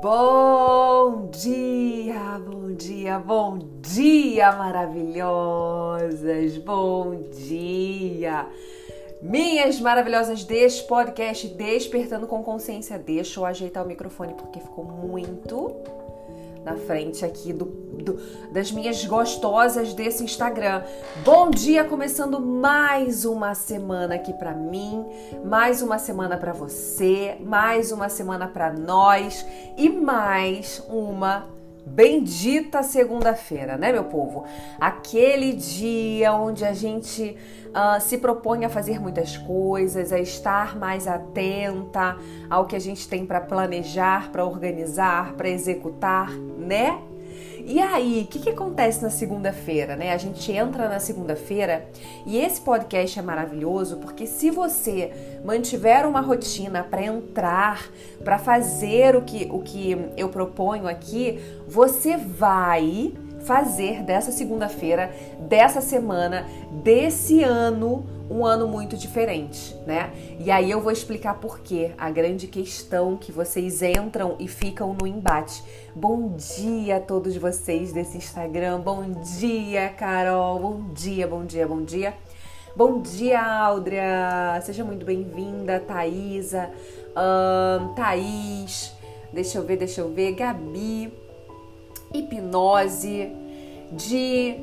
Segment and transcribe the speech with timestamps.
[0.00, 6.56] Bom dia, bom dia, bom dia, maravilhosas!
[6.58, 8.46] Bom dia!
[9.20, 12.96] Minhas maravilhosas deste podcast Despertando com Consciência.
[12.96, 15.74] Deixa eu ajeitar o microfone porque ficou muito
[16.68, 18.20] na frente aqui do, do,
[18.52, 20.82] das minhas gostosas desse Instagram.
[21.24, 25.02] Bom dia, começando mais uma semana aqui para mim,
[25.46, 29.46] mais uma semana para você, mais uma semana para nós
[29.78, 31.46] e mais uma
[31.86, 34.44] bendita segunda-feira, né, meu povo?
[34.78, 37.34] Aquele dia onde a gente
[37.68, 42.16] uh, se propõe a fazer muitas coisas, a estar mais atenta
[42.48, 46.98] ao que a gente tem para planejar, para organizar, para executar, né?
[47.70, 50.14] E aí, o que, que acontece na segunda-feira, né?
[50.14, 51.86] A gente entra na segunda-feira
[52.24, 55.12] e esse podcast é maravilhoso porque se você
[55.44, 57.90] mantiver uma rotina para entrar,
[58.24, 61.38] para fazer o que, o que eu proponho aqui,
[61.68, 63.12] você vai
[63.44, 70.10] fazer dessa segunda-feira, dessa semana, desse ano, um ano muito diferente, né?
[70.38, 74.94] E aí eu vou explicar por quê, a grande questão que vocês entram e ficam
[74.94, 75.62] no embate.
[75.94, 78.80] Bom dia a todos vocês desse Instagram.
[78.80, 80.58] Bom dia, Carol.
[80.58, 82.14] Bom dia, bom dia, bom dia.
[82.76, 84.60] Bom dia, Áudria.
[84.62, 86.70] Seja muito bem-vinda, Thaisa,
[87.16, 88.92] um, Thaís.
[89.32, 90.32] Deixa eu ver, deixa eu ver.
[90.32, 91.27] Gabi
[92.12, 93.32] hipnose,
[93.92, 94.56] de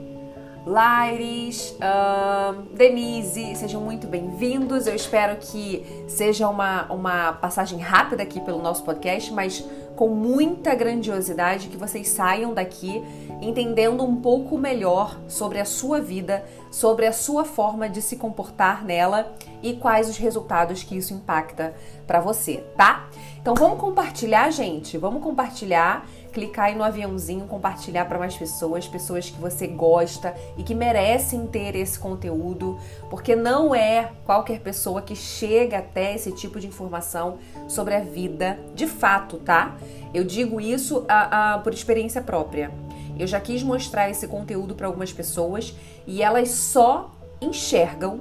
[0.65, 4.87] Laires, uh, Denise, sejam muito bem-vindos.
[4.87, 9.63] Eu espero que seja uma, uma passagem rápida aqui pelo nosso podcast, mas
[9.95, 13.01] com muita grandiosidade, que vocês saiam daqui
[13.41, 18.83] entendendo um pouco melhor sobre a sua vida, sobre a sua forma de se comportar
[18.83, 21.73] nela e quais os resultados que isso impacta
[22.05, 23.07] para você, tá?
[23.39, 29.29] Então vamos compartilhar, gente, vamos compartilhar clicar aí no aviãozinho, compartilhar para mais pessoas, pessoas
[29.29, 32.77] que você gosta e que merecem ter esse conteúdo,
[33.09, 37.37] porque não é qualquer pessoa que chega até esse tipo de informação
[37.69, 39.77] sobre a vida de fato, tá?
[40.13, 42.69] Eu digo isso a, a, por experiência própria.
[43.17, 45.73] Eu já quis mostrar esse conteúdo para algumas pessoas
[46.05, 48.19] e elas só enxergam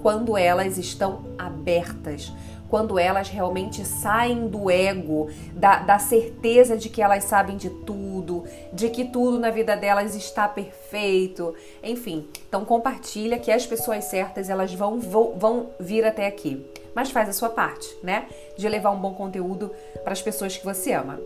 [0.00, 2.32] quando elas estão abertas
[2.72, 8.44] quando elas realmente saem do ego, da, da certeza de que elas sabem de tudo,
[8.72, 12.26] de que tudo na vida delas está perfeito, enfim.
[12.48, 16.66] Então compartilha que as pessoas certas elas vão, vão, vão vir até aqui.
[16.94, 18.24] Mas faz a sua parte, né?
[18.56, 19.70] De levar um bom conteúdo
[20.02, 21.20] para as pessoas que você ama.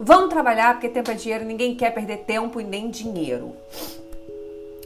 [0.00, 3.54] Vamos trabalhar porque tempo é dinheiro, ninguém quer perder tempo e nem dinheiro.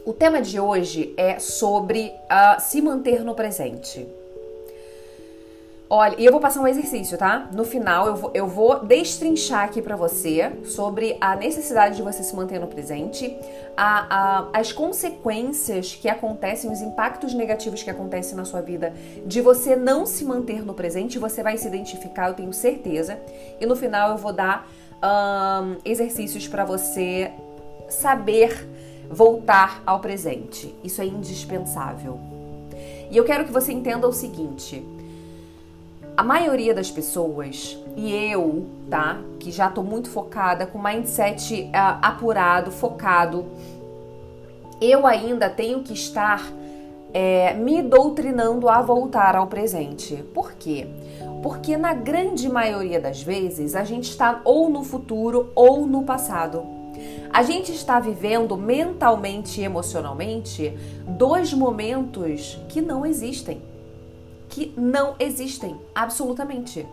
[0.05, 4.07] O tema de hoje é sobre uh, se manter no presente.
[5.97, 7.49] Olha, e eu vou passar um exercício, tá?
[7.53, 12.21] No final eu vou, eu vou destrinchar aqui para você sobre a necessidade de você
[12.25, 13.33] se manter no presente,
[13.77, 18.93] a, a, as consequências que acontecem, os impactos negativos que acontecem na sua vida
[19.25, 21.17] de você não se manter no presente.
[21.17, 23.17] Você vai se identificar, eu tenho certeza.
[23.61, 24.69] E no final eu vou dar
[25.01, 27.31] um, exercícios para você
[27.89, 28.69] saber
[29.09, 30.75] voltar ao presente.
[30.83, 32.19] Isso é indispensável.
[33.13, 34.85] E eu quero que você entenda o seguinte
[36.17, 41.99] a maioria das pessoas, e eu, tá, que já tô muito focada, com mindset uh,
[42.01, 43.45] apurado, focado,
[44.81, 46.41] eu ainda tenho que estar
[47.13, 50.17] é, me doutrinando a voltar ao presente.
[50.35, 50.87] Por quê?
[51.43, 56.63] Porque na grande maioria das vezes a gente está ou no futuro ou no passado.
[57.33, 60.77] A gente está vivendo mentalmente e emocionalmente
[61.07, 63.61] dois momentos que não existem
[64.55, 66.87] que não existem, absolutamente.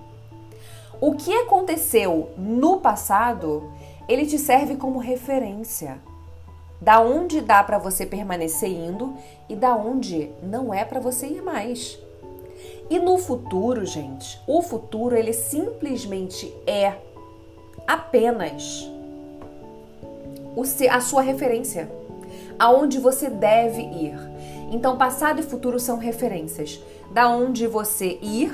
[1.00, 3.72] O que aconteceu no passado,
[4.10, 6.00] ele te serve como referência.
[6.82, 9.16] Da onde dá para você permanecer indo
[9.48, 12.00] e da onde não é para você ir mais.
[12.90, 16.96] E no futuro, gente, o futuro ele simplesmente é
[17.88, 18.90] apenas
[20.90, 21.92] a sua referência,
[22.58, 24.16] aonde você deve ir.
[24.72, 26.82] Então, passado e futuro são referências
[27.14, 28.54] da onde você ir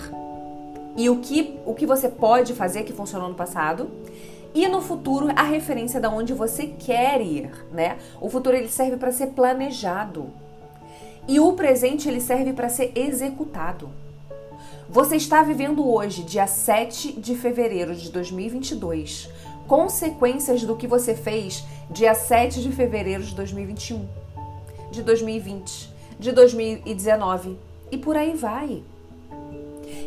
[0.96, 3.90] e o que, o que você pode fazer que funcionou no passado.
[4.54, 7.98] E no futuro, a referência da onde você quer ir, né?
[8.20, 10.32] O futuro ele serve para ser planejado.
[11.28, 13.90] E o presente ele serve para ser executado.
[14.90, 19.30] Você está vivendo hoje, dia 7 de fevereiro de 2022,
[19.68, 24.08] consequências do que você fez dia 7 de fevereiro de 2021,
[24.90, 28.84] de 2020, de 2019 e por aí vai.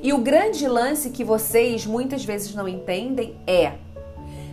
[0.03, 3.75] E o grande lance que vocês muitas vezes não entendem é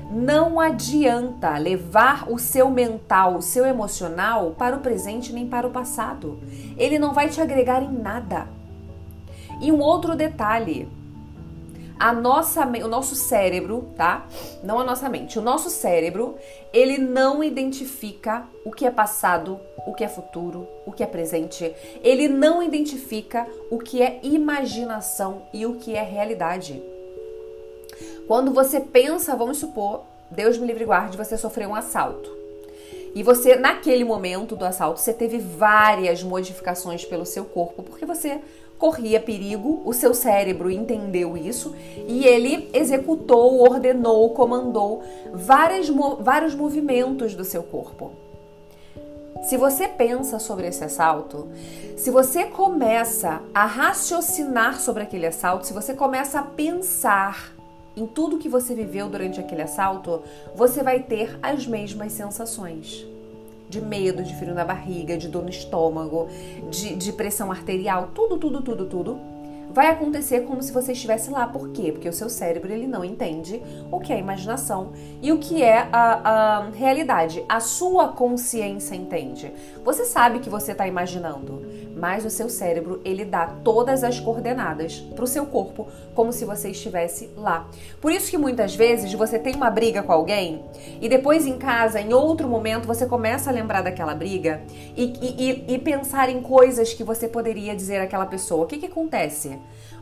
[0.10, 5.72] Não adianta levar o seu mental, o seu emocional para o presente nem para o
[5.72, 6.40] passado.
[6.78, 8.48] Ele não vai te agregar em nada.
[9.62, 10.88] E um outro detalhe,
[12.00, 14.28] a nossa, o nosso cérebro, tá?
[14.64, 16.36] Não a nossa mente, o nosso cérebro,
[16.74, 21.74] ele não identifica o que é passado, o que é futuro, o que é presente.
[22.04, 26.82] Ele não identifica o que é imaginação e o que é realidade.
[28.28, 32.38] Quando você pensa, vamos supor, Deus me livre e guarde, você sofreu um assalto.
[33.16, 38.40] E você, naquele momento do assalto, você teve várias modificações pelo seu corpo, porque você
[38.78, 41.76] corria perigo, o seu cérebro entendeu isso
[42.08, 45.04] e ele executou, ordenou, comandou
[45.34, 45.90] várias,
[46.20, 48.12] vários movimentos do seu corpo.
[49.44, 51.48] Se você pensa sobre esse assalto,
[51.96, 57.54] se você começa a raciocinar sobre aquele assalto, se você começa a pensar
[57.96, 60.22] em tudo que você viveu durante aquele assalto,
[60.56, 63.08] você vai ter as mesmas sensações
[63.70, 66.28] de medo, de frio na barriga, de dor no estômago,
[66.70, 69.38] de, de pressão arterial, tudo, tudo, tudo, tudo
[69.78, 71.46] vai acontecer como se você estivesse lá.
[71.46, 71.92] Por quê?
[71.92, 73.62] Porque o seu cérebro ele não entende
[73.92, 74.92] o que é imaginação
[75.22, 77.46] e o que é a, a realidade.
[77.48, 79.54] A sua consciência entende.
[79.84, 81.64] Você sabe que você está imaginando,
[81.98, 86.46] mas o seu cérebro ele dá todas as coordenadas para o seu corpo como se
[86.46, 87.68] você estivesse lá.
[88.00, 90.64] Por isso que muitas vezes você tem uma briga com alguém
[91.02, 94.62] e depois em casa, em outro momento, você começa a lembrar daquela briga
[94.96, 98.64] e, e, e pensar em coisas que você poderia dizer àquela pessoa.
[98.64, 99.58] O que, que acontece?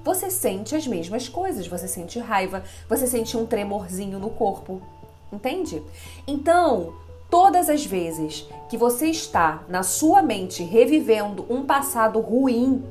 [0.06, 1.68] você sente as mesmas coisas.
[1.68, 4.80] Você sente raiva, você sente um tremorzinho no corpo.
[5.34, 5.82] Entende?
[6.28, 6.94] Então,
[7.30, 12.84] todas as vezes que você está na sua mente revivendo um passado ruim,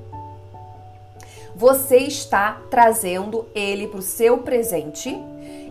[1.54, 5.16] você está trazendo ele para o seu presente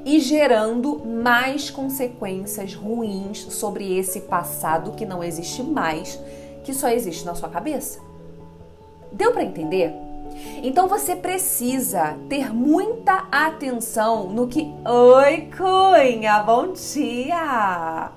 [0.05, 6.19] e gerando mais consequências ruins sobre esse passado que não existe mais,
[6.63, 7.99] que só existe na sua cabeça.
[9.11, 9.93] Deu para entender?
[10.61, 14.73] Então você precisa ter muita atenção no que.
[14.85, 18.11] Oi, Cunha, bom dia!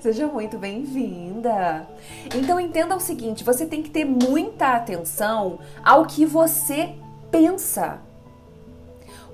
[0.00, 1.86] Seja muito bem-vinda.
[2.34, 6.94] Então entenda o seguinte: você tem que ter muita atenção ao que você
[7.30, 8.00] pensa.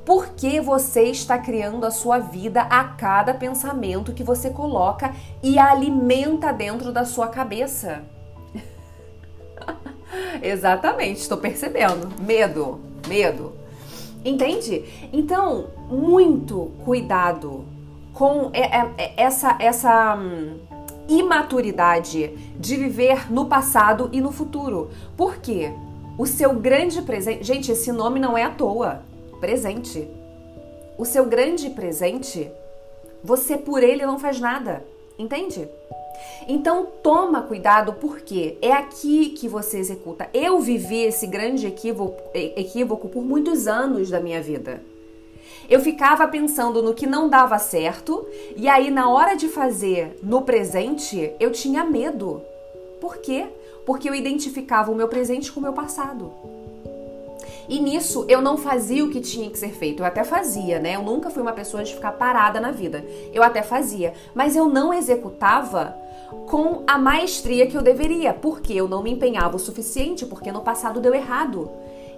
[0.04, 5.12] Porque você está criando a sua vida a cada pensamento que você coloca
[5.42, 8.15] e alimenta dentro da sua cabeça.
[10.42, 12.08] Exatamente, estou percebendo.
[12.20, 13.52] Medo, medo.
[14.24, 14.84] Entende?
[15.12, 17.64] Então, muito cuidado
[18.12, 18.50] com
[19.16, 20.58] essa essa hum,
[21.08, 22.28] imaturidade
[22.58, 24.90] de viver no passado e no futuro.
[25.16, 25.72] Por quê?
[26.18, 29.02] O seu grande presente, gente, esse nome não é à toa.
[29.38, 30.08] Presente.
[30.96, 32.50] O seu grande presente,
[33.22, 34.82] você por ele não faz nada.
[35.18, 35.68] Entende?
[36.48, 40.28] Então toma cuidado porque é aqui que você executa.
[40.32, 44.80] Eu vivi esse grande equívoco, equívoco por muitos anos da minha vida.
[45.68, 48.24] Eu ficava pensando no que não dava certo
[48.56, 52.40] e aí na hora de fazer no presente eu tinha medo.
[53.00, 53.46] Por quê?
[53.84, 56.32] Porque eu identificava o meu presente com o meu passado.
[57.68, 60.02] E nisso eu não fazia o que tinha que ser feito.
[60.02, 60.94] Eu até fazia, né?
[60.94, 63.04] Eu nunca fui uma pessoa de ficar parada na vida.
[63.32, 65.96] Eu até fazia, mas eu não executava
[66.46, 70.60] com a maestria que eu deveria, porque eu não me empenhava o suficiente, porque no
[70.60, 71.70] passado deu errado.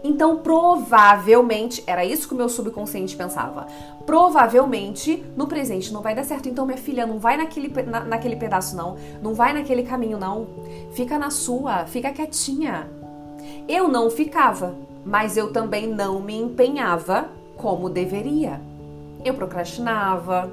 [0.03, 3.67] Então, provavelmente, era isso que o meu subconsciente pensava.
[4.07, 6.49] Provavelmente, no presente não vai dar certo.
[6.49, 8.97] Então, minha filha, não vai naquele, na, naquele pedaço, não.
[9.21, 10.47] Não vai naquele caminho, não.
[10.93, 12.89] Fica na sua, fica quietinha.
[13.69, 14.75] Eu não ficava,
[15.05, 18.61] mas eu também não me empenhava como deveria.
[19.25, 20.51] Eu procrastinava,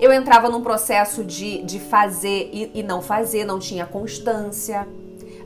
[0.00, 4.88] eu entrava num processo de, de fazer e, e não fazer, não tinha constância,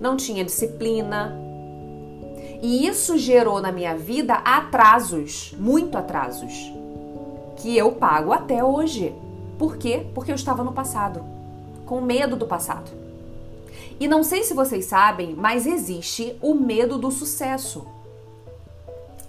[0.00, 1.36] não tinha disciplina.
[2.62, 6.72] E isso gerou na minha vida atrasos, muito atrasos,
[7.56, 9.14] que eu pago até hoje.
[9.58, 10.06] Por quê?
[10.14, 11.24] Porque eu estava no passado,
[11.84, 12.90] com medo do passado.
[13.98, 17.86] E não sei se vocês sabem, mas existe o medo do sucesso.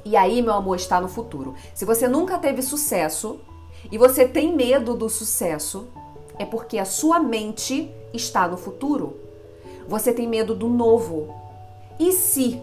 [0.04, 1.56] E aí, meu amor, está no futuro.
[1.74, 3.40] Se você nunca teve sucesso,
[3.92, 5.88] e você tem medo do sucesso,
[6.38, 9.20] é porque a sua mente está no futuro.
[9.88, 11.34] Você tem medo do novo.
[12.00, 12.60] E se?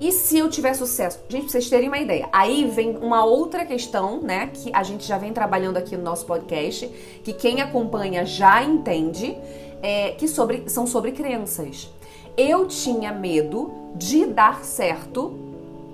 [0.00, 1.20] E se eu tiver sucesso?
[1.28, 2.28] Gente, pra vocês terem uma ideia.
[2.32, 4.50] Aí vem uma outra questão, né?
[4.52, 6.88] Que a gente já vem trabalhando aqui no nosso podcast,
[7.22, 9.36] que quem acompanha já entende,
[9.80, 11.88] é, que sobre, são sobre crenças.
[12.36, 15.38] Eu tinha medo de dar certo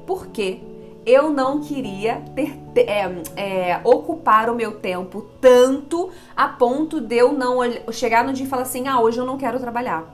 [0.06, 0.60] porque
[1.04, 7.32] eu não queria ter, é, é, ocupar o meu tempo tanto a ponto de eu
[7.32, 7.58] não
[7.92, 10.04] chegar no dia e falar assim: ah, hoje eu não quero trabalhar.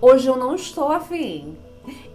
[0.00, 1.56] Hoje eu não estou afim.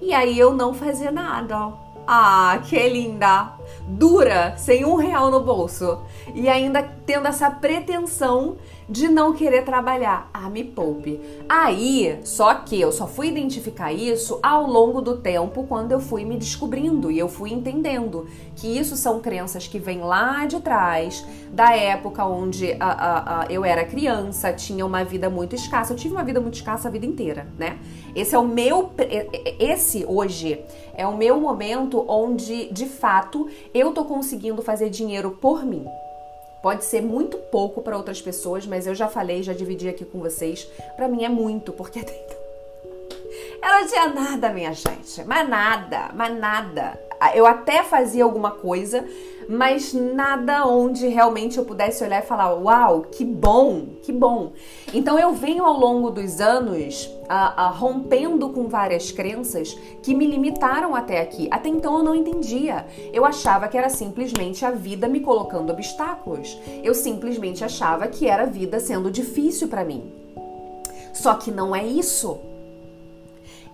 [0.02, 1.74] E aí eu não fazia nada.
[2.06, 3.54] Ah, que linda!
[3.88, 6.00] Dura, sem um real no bolso.
[6.34, 8.58] E ainda tendo essa pretensão
[8.90, 10.30] de não querer trabalhar.
[10.34, 11.20] Ah, me poupe.
[11.48, 16.24] Aí, só que eu só fui identificar isso ao longo do tempo quando eu fui
[16.24, 21.26] me descobrindo e eu fui entendendo que isso são crenças que vêm lá de trás,
[21.52, 25.94] da época onde a, a, a, eu era criança, tinha uma vida muito escassa.
[25.94, 27.78] Eu tive uma vida muito escassa a vida inteira, né?
[28.16, 28.92] Esse é o meu.
[29.60, 30.64] Esse hoje
[30.96, 35.86] é o meu momento onde, de fato, eu tô conseguindo fazer dinheiro por mim.
[36.68, 40.20] Pode ser muito pouco para outras pessoas, mas eu já falei, já dividi aqui com
[40.20, 40.68] vocês.
[40.98, 42.38] Para mim é muito, porque até então
[43.64, 45.24] eu não tinha nada, minha gente.
[45.24, 47.07] Mas nada, mas nada.
[47.34, 49.04] Eu até fazia alguma coisa,
[49.50, 54.52] mas nada onde realmente eu pudesse olhar e falar: Uau, que bom, que bom.
[54.94, 60.28] Então eu venho ao longo dos anos a, a, rompendo com várias crenças que me
[60.28, 61.48] limitaram até aqui.
[61.50, 62.86] Até então eu não entendia.
[63.14, 66.58] Eu achava que era simplesmente a vida me colocando obstáculos.
[66.84, 70.12] Eu simplesmente achava que era a vida sendo difícil para mim.
[71.14, 72.40] Só que não é isso.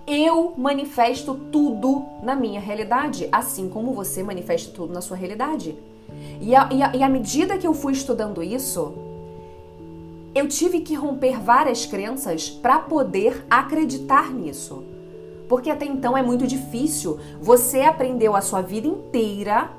[0.05, 5.77] Eu manifesto tudo na minha realidade, assim como você manifesta tudo na sua realidade.
[6.41, 8.93] E, a, e, a, e à medida que eu fui estudando isso,
[10.36, 14.83] eu tive que romper várias crenças para poder acreditar nisso.
[15.48, 17.19] Porque até então é muito difícil.
[17.39, 19.69] Você aprendeu a sua vida inteira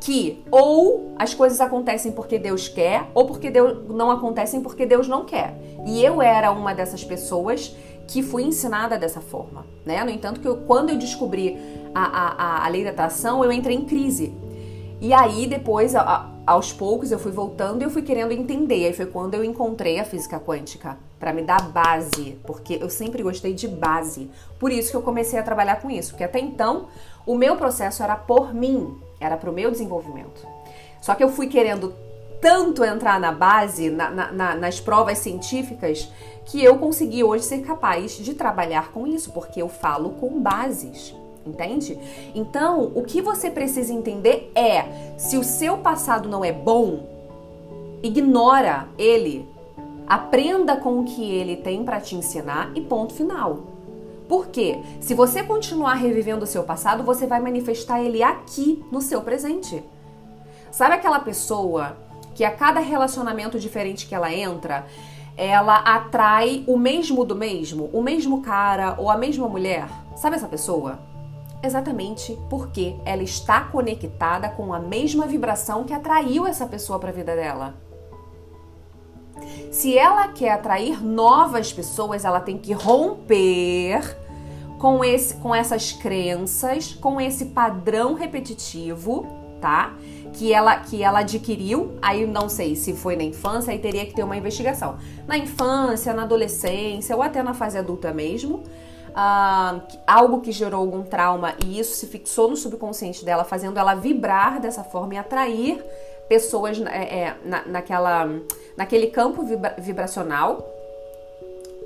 [0.00, 5.06] que ou as coisas acontecem porque Deus quer, ou porque Deus não acontecem porque Deus
[5.06, 5.54] não quer.
[5.86, 7.74] E eu era uma dessas pessoas
[8.10, 10.02] que fui ensinada dessa forma, né?
[10.02, 11.56] No entanto, que eu, quando eu descobri
[11.94, 14.34] a, a, a lei da atração, eu entrei em crise.
[15.00, 18.86] E aí, depois, a, aos poucos, eu fui voltando e eu fui querendo entender.
[18.86, 23.22] Aí foi quando eu encontrei a física quântica, para me dar base, porque eu sempre
[23.22, 24.28] gostei de base.
[24.58, 26.88] Por isso que eu comecei a trabalhar com isso, porque até então,
[27.24, 30.44] o meu processo era por mim, era para o meu desenvolvimento.
[31.00, 31.94] Só que eu fui querendo
[32.40, 36.10] tanto entrar na base, na, na, nas provas científicas,
[36.44, 41.14] que eu consegui hoje ser capaz de trabalhar com isso, porque eu falo com bases.
[41.46, 41.98] Entende?
[42.34, 47.08] Então, o que você precisa entender é: se o seu passado não é bom,
[48.02, 49.48] ignora ele.
[50.06, 53.60] Aprenda com o que ele tem para te ensinar e ponto final.
[54.28, 54.80] Por quê?
[55.00, 59.82] Se você continuar revivendo o seu passado, você vai manifestar ele aqui no seu presente.
[60.70, 61.96] Sabe aquela pessoa
[62.34, 64.86] que a cada relacionamento diferente que ela entra,
[65.40, 69.88] ela atrai o mesmo do mesmo, o mesmo cara ou a mesma mulher.
[70.14, 70.98] Sabe essa pessoa?
[71.62, 77.12] Exatamente porque ela está conectada com a mesma vibração que atraiu essa pessoa para a
[77.12, 77.74] vida dela.
[79.72, 84.18] Se ela quer atrair novas pessoas, ela tem que romper
[84.78, 89.26] com, esse, com essas crenças, com esse padrão repetitivo,
[89.58, 89.94] tá?
[90.32, 94.14] Que ela, que ela adquiriu, aí não sei se foi na infância, aí teria que
[94.14, 94.98] ter uma investigação.
[95.26, 98.62] Na infância, na adolescência ou até na fase adulta mesmo,
[99.10, 103.94] uh, algo que gerou algum trauma e isso se fixou no subconsciente dela, fazendo ela
[103.94, 105.82] vibrar dessa forma e atrair
[106.28, 108.28] pessoas é, é, na, naquela,
[108.76, 110.64] naquele campo vibra vibracional.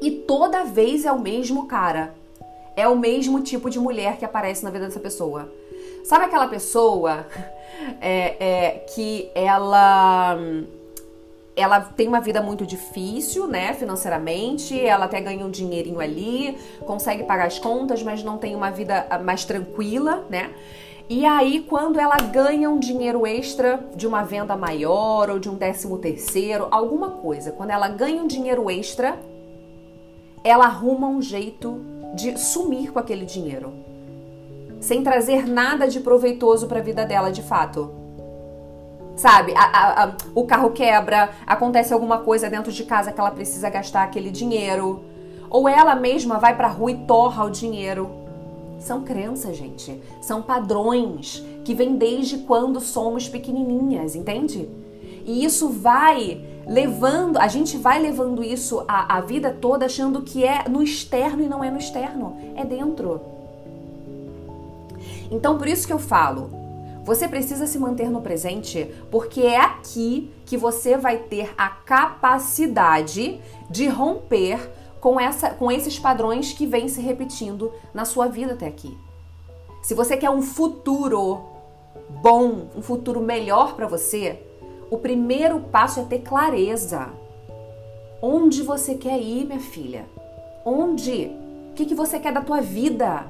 [0.02, 2.14] E toda vez é o mesmo cara.
[2.76, 5.48] É o mesmo tipo de mulher que aparece na vida dessa pessoa.
[6.04, 7.24] Sabe aquela pessoa
[8.00, 10.36] é, é, que ela
[11.56, 17.22] ela tem uma vida muito difícil, né, financeiramente, ela até ganha um dinheirinho ali, consegue
[17.22, 20.50] pagar as contas, mas não tem uma vida ah, mais tranquila, né?
[21.08, 25.54] E aí, quando ela ganha um dinheiro extra de uma venda maior ou de um
[25.54, 29.18] décimo terceiro, alguma coisa, quando ela ganha um dinheiro extra,
[30.42, 31.78] ela arruma um jeito
[32.14, 33.93] de sumir com aquele dinheiro
[34.84, 37.90] sem trazer nada de proveitoso para a vida dela de fato.
[39.16, 43.30] Sabe, a, a, a, o carro quebra, acontece alguma coisa dentro de casa que ela
[43.30, 45.02] precisa gastar aquele dinheiro.
[45.48, 48.10] Ou ela mesma vai pra rua e torra o dinheiro.
[48.78, 50.02] São crenças, gente.
[50.20, 54.68] São padrões que vêm desde quando somos pequenininhas, entende?
[55.24, 60.44] E isso vai levando, a gente vai levando isso a, a vida toda achando que
[60.44, 63.33] é no externo e não é no externo, é dentro.
[65.30, 66.50] Então, por isso que eu falo,
[67.04, 73.40] você precisa se manter no presente, porque é aqui que você vai ter a capacidade
[73.68, 78.66] de romper com, essa, com esses padrões que vêm se repetindo na sua vida até
[78.66, 78.96] aqui.
[79.82, 81.42] se você quer um futuro
[82.22, 84.42] bom, um futuro melhor para você,
[84.90, 87.10] o primeiro passo é ter clareza.
[88.22, 90.06] Onde você quer ir, minha filha?
[90.64, 91.26] Onde?
[91.70, 93.26] O que, que você quer da tua vida?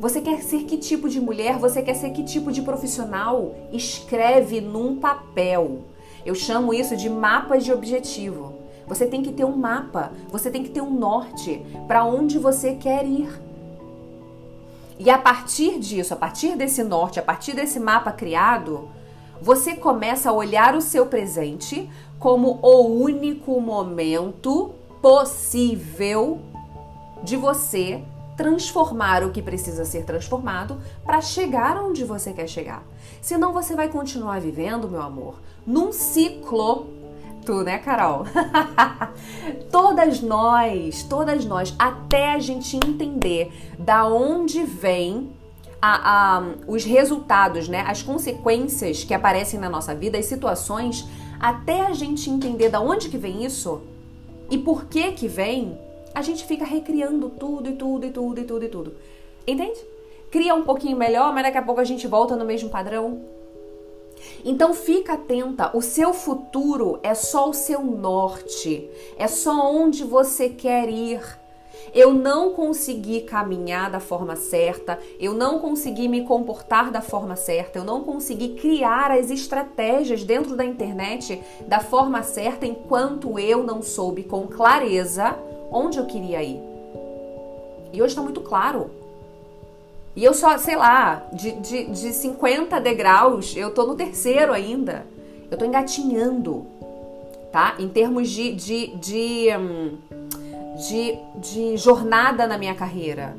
[0.00, 1.58] Você quer ser que tipo de mulher?
[1.58, 3.54] Você quer ser que tipo de profissional?
[3.70, 5.82] Escreve num papel.
[6.24, 8.54] Eu chamo isso de mapa de objetivo.
[8.86, 12.76] Você tem que ter um mapa, você tem que ter um norte para onde você
[12.76, 13.28] quer ir.
[14.98, 18.88] E a partir disso, a partir desse norte, a partir desse mapa criado,
[19.38, 26.40] você começa a olhar o seu presente como o único momento possível
[27.22, 28.02] de você
[28.40, 32.82] transformar o que precisa ser transformado para chegar onde você quer chegar.
[33.20, 35.34] Senão você vai continuar vivendo, meu amor,
[35.66, 36.88] num ciclo
[37.44, 38.24] Tu, né, Carol?
[39.70, 45.30] todas nós, todas nós, até a gente entender da onde vem
[45.80, 51.06] a, a, os resultados, né, as consequências que aparecem na nossa vida, as situações,
[51.38, 53.82] até a gente entender da onde que vem isso
[54.50, 55.78] e por que que vem,
[56.14, 58.94] a gente fica recriando tudo e tudo e tudo e tudo e tudo.
[59.46, 59.80] Entende?
[60.30, 63.20] Cria um pouquinho melhor, mas daqui a pouco a gente volta no mesmo padrão.
[64.44, 70.48] Então fica atenta, o seu futuro é só o seu norte, é só onde você
[70.48, 71.20] quer ir.
[71.94, 77.78] Eu não consegui caminhar da forma certa, eu não consegui me comportar da forma certa,
[77.78, 83.82] eu não consegui criar as estratégias dentro da internet da forma certa enquanto eu não
[83.82, 85.36] soube com clareza
[85.70, 86.60] onde eu queria ir.
[87.92, 88.90] E hoje está muito claro.
[90.14, 95.06] E eu só, sei lá, de, de, de 50 degraus, eu tô no terceiro ainda.
[95.50, 96.66] Eu tô engatinhando,
[97.52, 97.74] tá?
[97.78, 99.98] Em termos de, de, de, hum,
[100.88, 103.36] de, de jornada na minha carreira.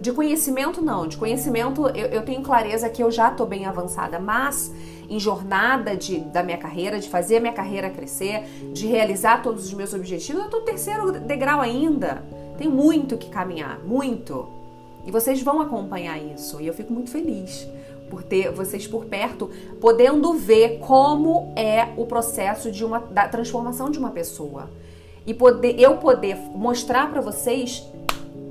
[0.00, 1.06] De conhecimento, não.
[1.06, 4.72] De conhecimento, eu, eu tenho clareza que eu já tô bem avançada, mas
[5.08, 9.64] em jornada de, da minha carreira, de fazer a minha carreira crescer, de realizar todos
[9.64, 12.22] os meus objetivos, eu tô no terceiro degrau ainda.
[12.58, 14.48] Tem muito que caminhar, muito.
[15.06, 16.60] E vocês vão acompanhar isso.
[16.60, 17.66] E eu fico muito feliz
[18.10, 23.90] por ter vocês por perto, podendo ver como é o processo de uma da transformação
[23.90, 24.70] de uma pessoa.
[25.26, 27.86] E poder eu poder mostrar para vocês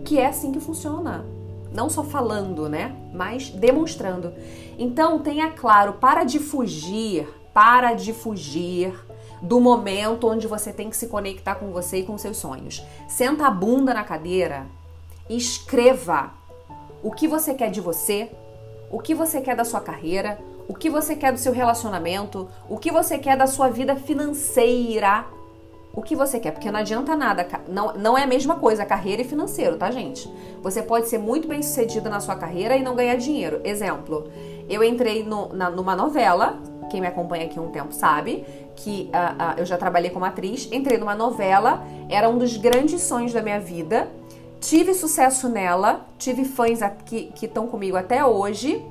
[0.06, 1.26] que é assim que funciona.
[1.72, 2.96] Não só falando, né?
[3.14, 4.34] Mas demonstrando.
[4.78, 8.94] Então, tenha claro, para de fugir, para de fugir
[9.42, 12.84] do momento onde você tem que se conectar com você e com seus sonhos.
[13.08, 14.66] Senta a bunda na cadeira,
[15.30, 16.32] escreva
[17.04, 18.32] o que você quer de você,
[18.90, 22.78] o que você quer da sua carreira, o que você quer do seu relacionamento, o
[22.78, 25.26] que você quer da sua vida financeira.
[25.98, 29.24] O que você quer, porque não adianta nada, não, não é a mesma coisa carreira
[29.24, 30.32] e financeiro, tá, gente?
[30.62, 33.60] Você pode ser muito bem sucedida na sua carreira e não ganhar dinheiro.
[33.64, 34.30] Exemplo,
[34.70, 39.56] eu entrei no, na, numa novela, quem me acompanha aqui um tempo sabe que uh,
[39.56, 43.42] uh, eu já trabalhei como atriz, entrei numa novela, era um dos grandes sonhos da
[43.42, 44.08] minha vida
[44.60, 48.84] Tive sucesso nela, tive fãs que estão comigo até hoje,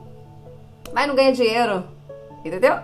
[0.93, 1.85] mas não ganha dinheiro,
[2.45, 2.79] entendeu?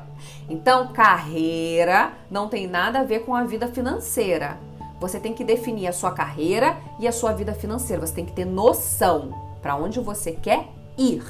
[0.49, 4.59] Então, carreira não tem nada a ver com a vida financeira.
[5.01, 8.07] Você tem que definir a sua carreira e a sua vida financeira.
[8.07, 11.25] Você tem que ter noção para onde você quer ir,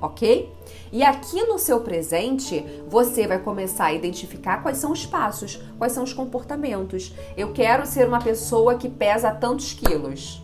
[0.00, 0.52] ok?
[0.92, 5.92] E aqui no seu presente, você vai começar a identificar quais são os passos, quais
[5.92, 7.14] são os comportamentos.
[7.36, 10.42] Eu quero ser uma pessoa que pesa tantos quilos.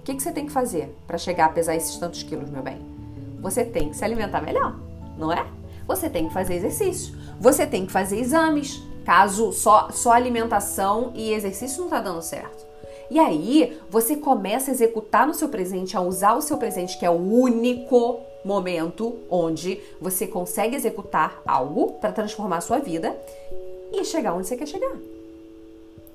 [0.00, 2.62] O que, que você tem que fazer para chegar a pesar esses tantos quilos, meu
[2.62, 2.78] bem?
[3.40, 4.76] Você tem que se alimentar melhor,
[5.18, 5.46] não é?
[5.86, 7.14] Você tem que fazer exercício.
[7.42, 12.64] Você tem que fazer exames, caso só, só alimentação e exercício não está dando certo.
[13.10, 17.04] E aí, você começa a executar no seu presente, a usar o seu presente, que
[17.04, 23.12] é o único momento onde você consegue executar algo para transformar a sua vida
[23.92, 24.96] e chegar onde você quer chegar.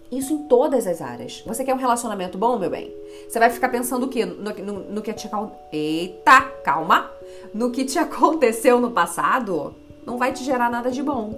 [0.09, 1.43] Isso em todas as áreas.
[1.45, 2.95] Você quer um relacionamento bom, meu bem?
[3.27, 4.23] Você vai ficar pensando o quê?
[4.23, 5.29] No, no, no que te
[5.73, 7.11] Eita, calma!
[7.53, 9.75] No que te aconteceu no passado,
[10.07, 11.35] não vai te gerar nada de bom.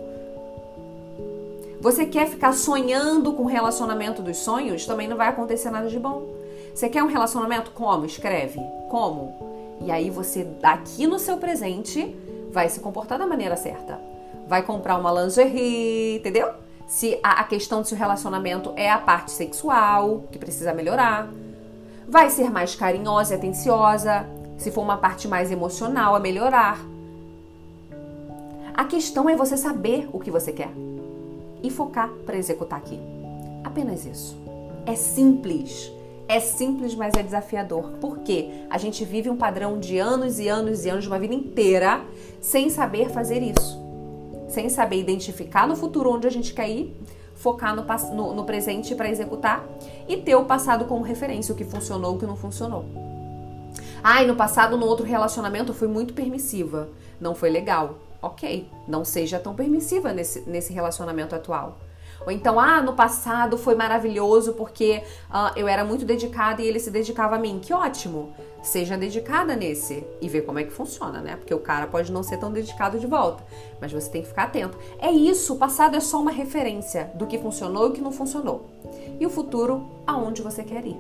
[1.82, 6.00] Você quer ficar sonhando com o relacionamento dos sonhos, também não vai acontecer nada de
[6.00, 6.30] bom.
[6.74, 7.72] Você quer um relacionamento?
[7.72, 8.06] Como?
[8.06, 8.62] Escreve.
[8.90, 9.78] Como?
[9.82, 12.16] E aí você, aqui no seu presente,
[12.52, 14.00] vai se comportar da maneira certa.
[14.48, 16.54] Vai comprar uma lingerie, entendeu?
[16.90, 21.30] se a, questão do seu relacionamento é a parte sexual, que precisa melhorar.
[22.08, 24.26] Vai ser mais carinhosa e atenciosa,
[24.58, 26.80] se for uma parte mais emocional, a melhorar.
[28.80, 30.72] A questão é você saber o que você quer
[31.62, 32.98] e focar para executar aqui.
[33.62, 34.38] Apenas isso.
[34.86, 35.92] É simples,
[36.30, 37.98] É simples, mas é desafiador.
[38.00, 38.50] Por quê?
[38.70, 42.02] A gente vive um padrão de anos e anos e anos, de uma vida inteira,
[42.40, 43.78] sem saber fazer isso.
[44.48, 46.96] Sem saber identificar no futuro onde a gente quer ir,
[47.36, 47.84] focar no,
[48.16, 49.68] no, no presente para executar
[50.08, 52.86] e ter o passado como referência, o que funcionou, o que não funcionou.
[54.02, 56.88] Ai, no passado, no outro relacionamento, eu fui muito permissiva.
[57.20, 57.98] Não foi legal.
[58.22, 61.78] Ok, não seja tão permissiva nesse, nesse relacionamento atual.
[62.26, 66.80] Ou então, ah, no passado foi maravilhoso porque uh, eu era muito dedicada e ele
[66.80, 67.60] se dedicava a mim.
[67.60, 68.34] Que ótimo!
[68.62, 71.38] Seja dedicada nesse e ver como é que funciona, né?
[71.38, 73.42] Porque o cara pode não ser tão dedicado de volta,
[73.80, 74.78] mas você tem que ficar atento.
[75.00, 78.12] É isso, o passado é só uma referência do que funcionou e o que não
[78.12, 78.70] funcionou.
[79.18, 80.98] E o futuro, aonde você quer ir.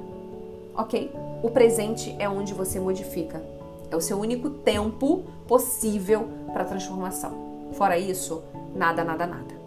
[0.73, 1.11] Ok?
[1.43, 3.43] O presente é onde você modifica.
[3.91, 7.69] É o seu único tempo possível para transformação.
[7.73, 8.43] Fora isso,
[8.75, 9.59] nada, nada, nada.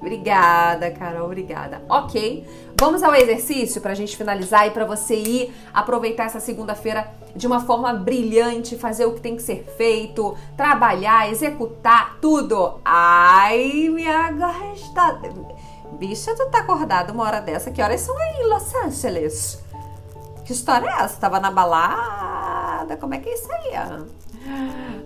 [0.00, 1.82] Obrigada, Carol, obrigada.
[1.86, 2.46] Ok,
[2.80, 7.46] vamos ao exercício para a gente finalizar e para você ir aproveitar essa segunda-feira de
[7.46, 12.80] uma forma brilhante, fazer o que tem que ser feito, trabalhar, executar tudo.
[12.82, 15.20] Ai, minha gosta.
[15.92, 17.70] Bicha, tu tá acordada uma hora dessa?
[17.70, 19.62] Que horas são aí em Los Angeles?
[20.46, 21.20] Que história é essa?
[21.20, 22.39] Tava na balada?
[22.96, 23.70] Como é que é isso aí?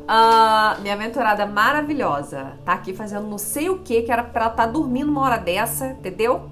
[0.04, 4.50] Uh, minha mentorada maravilhosa tá aqui fazendo não sei o que, que era pra ela
[4.50, 6.48] estar tá dormindo uma hora dessa, entendeu?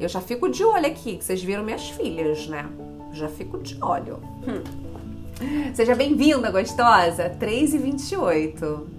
[0.00, 2.66] Eu já fico de olho aqui, que vocês viram minhas filhas, né?
[3.12, 4.20] Já fico de olho.
[4.46, 5.72] Hum.
[5.74, 7.30] Seja bem-vinda, gostosa.
[7.30, 8.92] 3 e 28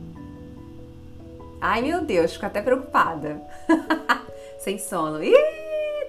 [1.65, 3.41] Ai, meu Deus, fico até preocupada.
[4.59, 5.23] Sem sono.
[5.23, 5.33] Ih,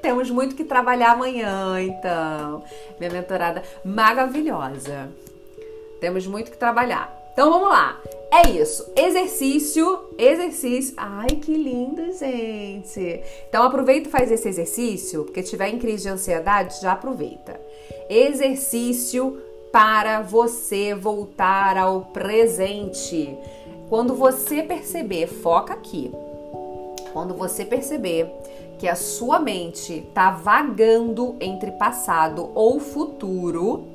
[0.04, 2.62] temos muito que trabalhar amanhã, então.
[3.00, 5.08] Minha mentorada maravilhosa.
[5.98, 7.10] Temos muito que trabalhar.
[7.32, 7.98] Então vamos lá.
[8.30, 8.92] É isso.
[8.94, 10.92] Exercício, exercício.
[10.98, 13.22] Ai, que lindo, gente.
[13.48, 17.58] Então aproveita e faz esse exercício, porque tiver em crise de ansiedade, já aproveita.
[18.10, 23.34] Exercício para você voltar ao presente.
[23.88, 26.12] Quando você perceber, foca aqui.
[27.14, 28.28] Quando você perceber
[28.78, 33.86] que a sua mente está vagando entre passado ou futuro,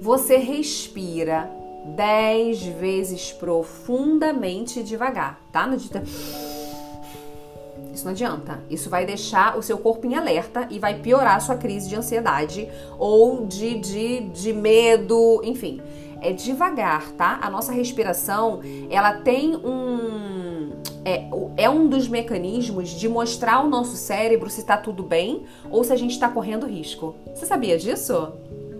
[0.00, 1.50] você respira
[1.84, 5.66] 10 vezes profundamente devagar, tá?
[7.92, 8.60] Isso não adianta.
[8.70, 11.96] Isso vai deixar o seu corpo em alerta e vai piorar a sua crise de
[11.96, 15.80] ansiedade ou de, de, de medo, enfim.
[16.22, 17.40] É devagar, tá?
[17.42, 20.70] A nossa respiração, ela tem um.
[21.04, 21.24] É,
[21.56, 25.92] é um dos mecanismos de mostrar ao nosso cérebro se tá tudo bem ou se
[25.92, 27.16] a gente tá correndo risco.
[27.34, 28.32] Você sabia disso?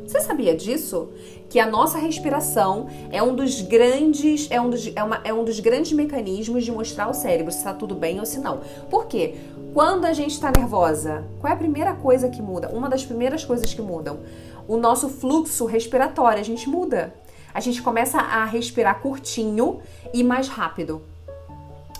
[0.06, 1.08] Você sabia disso?
[1.48, 5.44] Que a nossa respiração é um dos grandes, é um dos, é uma, é um
[5.44, 8.60] dos grandes mecanismos de mostrar ao cérebro se está tudo bem ou se não.
[8.90, 9.34] Por quê?
[9.72, 12.68] Quando a gente está nervosa, qual é a primeira coisa que muda?
[12.68, 14.20] Uma das primeiras coisas que mudam.
[14.68, 17.14] O nosso fluxo respiratório, a gente muda.
[17.54, 19.80] A gente começa a respirar curtinho
[20.12, 21.02] e mais rápido.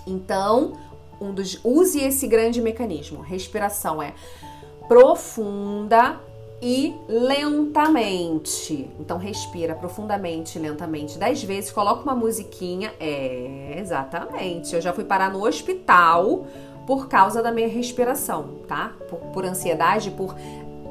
[0.07, 0.73] Então,
[1.21, 3.21] um dos, use esse grande mecanismo.
[3.21, 4.15] Respiração é
[4.89, 6.21] profunda,
[6.63, 8.89] e lentamente.
[9.01, 12.95] Então respira profundamente, lentamente, dez vezes, coloca uma musiquinha.
[13.01, 14.73] É, exatamente.
[14.73, 16.47] Eu já fui parar no hospital
[16.87, 18.93] por causa da minha respiração, tá?
[19.09, 20.37] Por, por ansiedade, por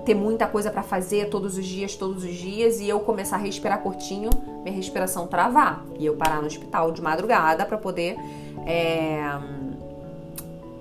[0.05, 3.39] ter muita coisa para fazer todos os dias, todos os dias, e eu começar a
[3.39, 4.29] respirar curtinho,
[4.63, 5.83] minha respiração travar.
[5.99, 8.17] E eu parar no hospital de madrugada para poder.
[8.65, 9.21] É...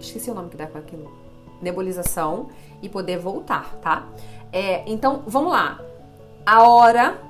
[0.01, 1.11] Esqueci o nome que dá com aquilo.
[1.61, 2.49] Nebulização
[2.81, 4.09] e poder voltar, tá?
[4.53, 5.79] É, então, vamos lá.
[6.47, 7.21] A hora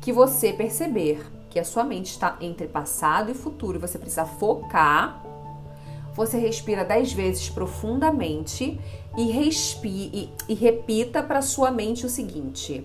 [0.00, 5.22] que você perceber que a sua mente está entre passado e futuro, você precisa focar.
[6.14, 8.80] Você respira dez vezes profundamente
[9.16, 12.84] e respire e, e repita para sua mente o seguinte: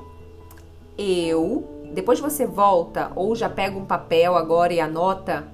[0.98, 1.78] eu.
[1.94, 5.46] Depois você volta ou já pega um papel agora e anota.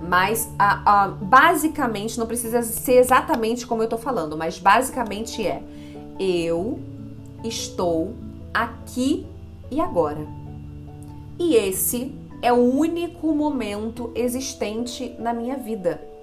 [0.00, 5.62] Mas a, a, basicamente, não precisa ser exatamente como eu tô falando, mas basicamente é:
[6.18, 6.78] eu
[7.42, 8.14] estou
[8.52, 9.26] aqui
[9.70, 10.26] e agora.
[11.38, 16.13] E esse é o único momento existente na minha vida.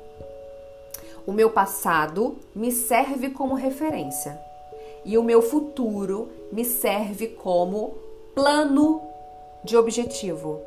[1.26, 4.40] O meu passado me serve como referência
[5.06, 7.96] e o meu futuro me serve como
[8.34, 9.02] plano
[9.64, 10.60] de objetivo,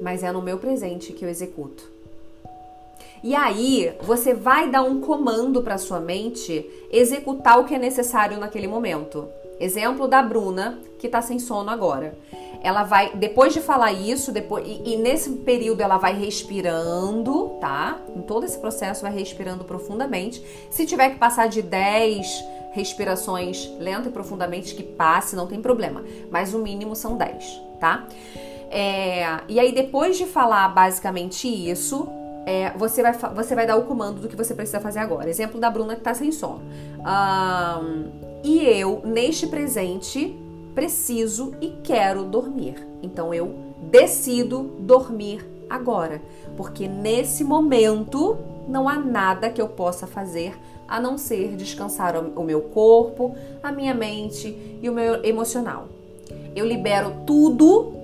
[0.00, 1.90] mas é no meu presente que eu executo.
[3.22, 8.38] E aí, você vai dar um comando para sua mente executar o que é necessário
[8.38, 9.28] naquele momento.
[9.60, 12.16] Exemplo da Bruna, que tá sem sono agora.
[12.62, 18.00] Ela vai, depois de falar isso, depois, e, e, nesse período ela vai respirando, tá?
[18.14, 20.44] Em todo esse processo vai respirando profundamente.
[20.70, 26.04] Se tiver que passar de 10 respirações lenta e profundamente que passe, não tem problema.
[26.30, 28.06] Mas o mínimo são 10, tá?
[28.70, 32.08] É, e aí, depois de falar basicamente isso,
[32.46, 35.30] é, você, vai, você vai dar o comando do que você precisa fazer agora.
[35.30, 36.62] Exemplo da Bruna que tá sem sono.
[36.98, 38.10] Um,
[38.42, 40.36] e eu, neste presente,
[40.74, 42.74] preciso e quero dormir.
[43.02, 43.54] Então eu
[43.90, 46.20] decido dormir agora.
[46.56, 48.36] Porque nesse momento
[48.68, 53.72] não há nada que eu possa fazer a não ser descansar o meu corpo, a
[53.72, 55.88] minha mente e o meu emocional.
[56.54, 57.94] Eu libero tudo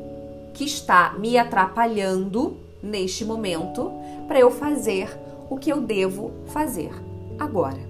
[0.54, 3.92] que está me atrapalhando neste momento
[4.28, 5.18] para eu fazer
[5.50, 6.92] o que eu devo fazer
[7.38, 7.88] agora.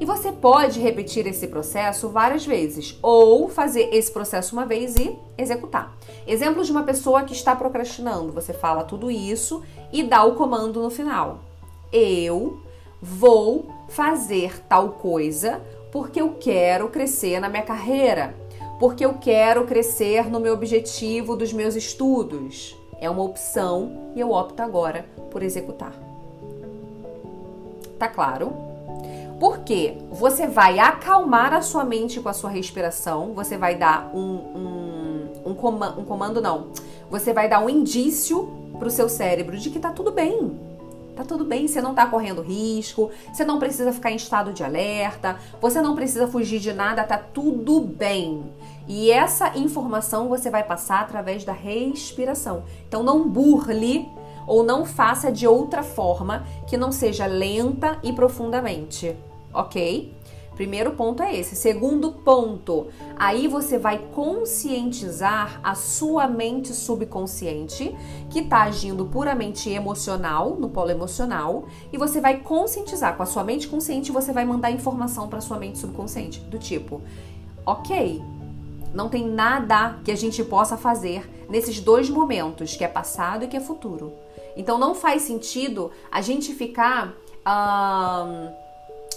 [0.00, 5.16] E você pode repetir esse processo várias vezes ou fazer esse processo uma vez e
[5.38, 5.94] executar.
[6.26, 9.62] Exemplo de uma pessoa que está procrastinando: você fala tudo isso
[9.92, 11.38] e dá o comando no final.
[11.92, 12.58] Eu
[13.00, 15.60] vou fazer tal coisa
[15.92, 18.34] porque eu quero crescer na minha carreira
[18.78, 22.76] porque eu quero crescer no meu objetivo dos meus estudos.
[23.00, 25.92] É uma opção e eu opto agora por executar.
[27.98, 28.52] Tá claro?
[29.38, 34.20] Porque você vai acalmar a sua mente com a sua respiração, você vai dar um,
[34.20, 36.68] um, um, comando, um comando, não.
[37.10, 40.63] Você vai dar um indício para o seu cérebro de que tá tudo bem
[41.16, 44.64] Tá tudo bem, você não tá correndo risco, você não precisa ficar em estado de
[44.64, 48.42] alerta, você não precisa fugir de nada, tá tudo bem.
[48.88, 52.64] E essa informação você vai passar através da respiração.
[52.88, 54.08] Então não burle
[54.46, 59.16] ou não faça de outra forma que não seja lenta e profundamente,
[59.52, 60.12] ok?
[60.54, 61.56] Primeiro ponto é esse.
[61.56, 62.86] Segundo ponto,
[63.16, 67.94] aí você vai conscientizar a sua mente subconsciente,
[68.30, 73.42] que está agindo puramente emocional, no polo emocional, e você vai conscientizar com a sua
[73.42, 77.02] mente consciente, você vai mandar informação para sua mente subconsciente, do tipo:
[77.66, 78.22] "OK,
[78.94, 83.48] não tem nada que a gente possa fazer nesses dois momentos, que é passado e
[83.48, 84.12] que é futuro.
[84.56, 88.63] Então não faz sentido a gente ficar uh,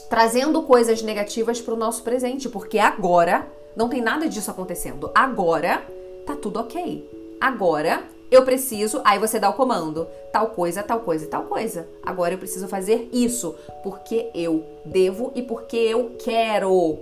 [0.09, 5.11] trazendo coisas negativas para o nosso presente, porque agora não tem nada disso acontecendo.
[5.13, 5.85] Agora
[6.25, 7.37] tá tudo ok.
[7.39, 11.87] Agora eu preciso, aí você dá o comando, tal coisa, tal coisa tal coisa.
[12.03, 16.99] Agora eu preciso fazer isso porque eu devo e porque eu quero.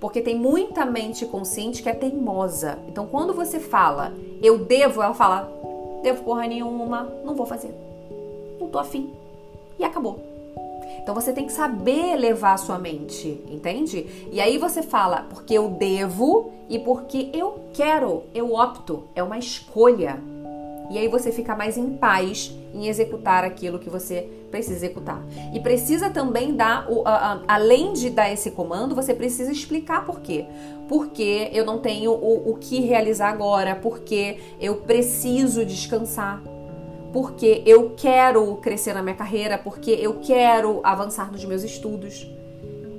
[0.00, 2.78] Porque tem muita mente consciente que é teimosa.
[2.88, 5.50] Então quando você fala eu devo, ela fala
[6.02, 7.74] devo porra nenhuma, não vou fazer.
[8.60, 9.12] Não tô afim.
[9.78, 10.35] E acabou.
[11.06, 14.26] Então você tem que saber levar a sua mente, entende?
[14.32, 19.38] E aí você fala, porque eu devo e porque eu quero, eu opto, é uma
[19.38, 20.18] escolha.
[20.90, 25.22] E aí você fica mais em paz em executar aquilo que você precisa executar.
[25.54, 30.04] E precisa também dar, o, a, a, além de dar esse comando, você precisa explicar
[30.04, 30.44] por quê.
[30.88, 36.42] Porque eu não tenho o, o que realizar agora, porque eu preciso descansar
[37.16, 42.30] porque eu quero crescer na minha carreira, porque eu quero avançar nos meus estudos.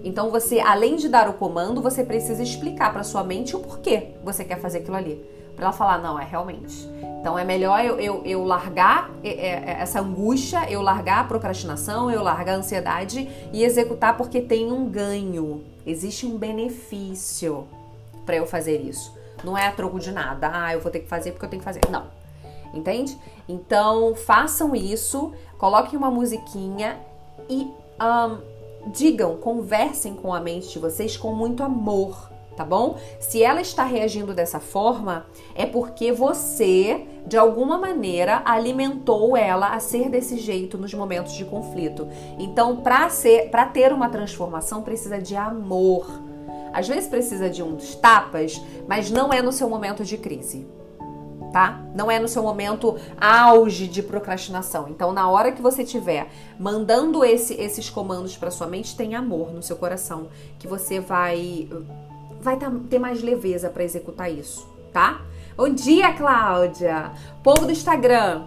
[0.03, 4.15] Então você, além de dar o comando, você precisa explicar para sua mente o porquê
[4.23, 5.23] você quer fazer aquilo ali.
[5.55, 6.89] Para ela falar, não, é realmente.
[7.19, 11.23] Então é melhor eu, eu, eu largar é, é, é, essa angústia, eu largar a
[11.25, 15.63] procrastinação, eu largar a ansiedade e executar porque tem um ganho.
[15.85, 17.67] Existe um benefício
[18.25, 19.15] para eu fazer isso.
[19.43, 20.49] Não é a troco de nada.
[20.51, 21.81] Ah, eu vou ter que fazer porque eu tenho que fazer.
[21.91, 22.16] Não
[22.73, 23.17] entende?
[23.47, 26.99] Então façam isso, coloquem uma musiquinha
[27.49, 28.37] e um,
[28.91, 32.97] digam, conversem com a mente de vocês com muito amor, tá bom?
[33.19, 35.25] Se ela está reagindo dessa forma,
[35.55, 41.45] é porque você, de alguma maneira, alimentou ela a ser desse jeito nos momentos de
[41.45, 42.07] conflito.
[42.39, 46.07] Então, para ter uma transformação, precisa de amor.
[46.73, 50.67] Às vezes precisa de uns tapas, mas não é no seu momento de crise
[51.51, 51.81] tá?
[51.95, 54.87] Não é no seu momento auge de procrastinação.
[54.89, 56.27] Então, na hora que você estiver
[56.59, 60.27] mandando esse, esses comandos para sua mente, tem amor no seu coração,
[60.59, 61.69] que você vai
[62.39, 65.21] vai tá, ter mais leveza para executar isso, tá?
[65.55, 67.11] Bom dia, Cláudia.
[67.43, 68.45] Povo do Instagram,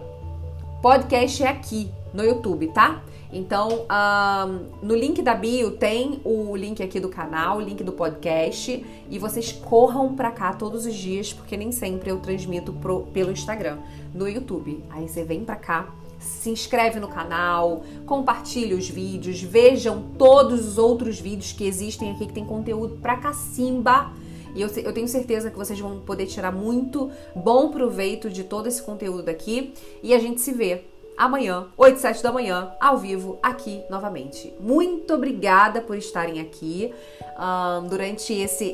[0.81, 3.01] podcast é aqui no YouTube, tá?
[3.33, 7.93] Então, um, no link da bio tem o link aqui do canal, o link do
[7.93, 13.03] podcast, e vocês corram pra cá todos os dias, porque nem sempre eu transmito pro,
[13.13, 13.77] pelo Instagram,
[14.13, 14.83] no YouTube.
[14.89, 20.77] Aí você vem pra cá, se inscreve no canal, compartilhe os vídeos, vejam todos os
[20.77, 24.11] outros vídeos que existem aqui que tem conteúdo pra cacimba.
[24.53, 28.67] E eu, eu, tenho certeza que vocês vão poder tirar muito bom proveito de todo
[28.67, 29.73] esse conteúdo daqui.
[30.03, 34.53] E a gente se vê amanhã, 8 7 da manhã, ao vivo, aqui novamente.
[34.59, 36.93] Muito obrigada por estarem aqui
[37.37, 38.65] um, durante esse,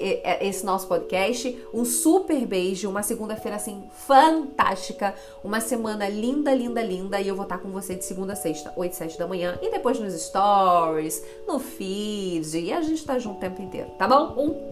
[0.42, 1.58] esse nosso podcast.
[1.74, 7.20] Um super beijo, uma segunda-feira assim fantástica, uma semana linda, linda, linda.
[7.20, 9.72] E eu vou estar com você de segunda a sexta, 8 7 da manhã, e
[9.72, 14.34] depois nos stories, no feed, e a gente tá junto o tempo inteiro, tá bom?
[14.38, 14.68] Um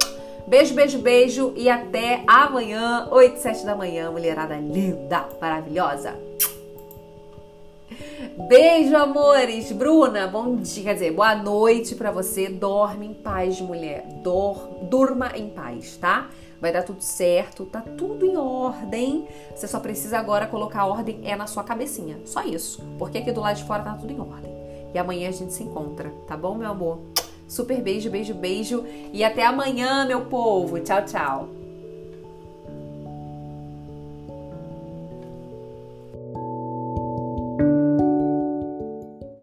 [0.47, 6.13] Beijo, beijo, beijo e até amanhã, 8, 7 da manhã, mulherada linda, maravilhosa.
[8.37, 9.71] Beijo, amores.
[9.71, 12.49] Bruna, bom dia, quer dizer, boa noite para você.
[12.49, 14.05] Dorme em paz, mulher.
[14.21, 16.29] Dor, durma em paz, tá?
[16.59, 19.25] Vai dar tudo certo, tá tudo em ordem.
[19.55, 22.19] Você só precisa agora colocar a ordem é na sua cabecinha.
[22.25, 22.83] Só isso.
[22.99, 24.51] Porque aqui do lado de fora tá tudo em ordem.
[24.93, 26.99] E amanhã a gente se encontra, tá bom, meu amor?
[27.47, 28.83] Super beijo, beijo, beijo.
[29.13, 30.77] E até amanhã, meu povo.
[30.81, 31.64] Tchau, tchau.